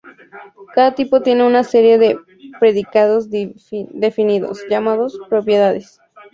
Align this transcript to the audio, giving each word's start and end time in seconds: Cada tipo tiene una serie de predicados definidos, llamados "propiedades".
Cada 0.73 0.95
tipo 0.95 1.21
tiene 1.21 1.45
una 1.45 1.63
serie 1.63 1.99
de 1.99 2.17
predicados 2.59 3.29
definidos, 3.29 4.63
llamados 4.67 5.19
"propiedades". 5.29 5.99